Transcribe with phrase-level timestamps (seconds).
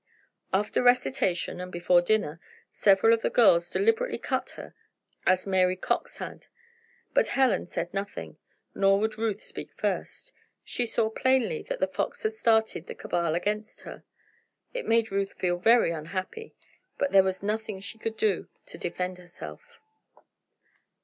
[0.51, 2.39] After recitation, and before dinner,
[2.73, 4.73] several of the girls deliberately cut her
[5.27, 6.47] as Mary Cox had.
[7.13, 8.37] But Helen said nothing,
[8.73, 10.33] nor would Ruth speak first.
[10.63, 14.03] She saw plainly that The Fox had started the cabal against her.
[14.73, 16.55] It made Ruth feel very unhappy,
[16.97, 19.77] but there was nothing she could do to defend herself.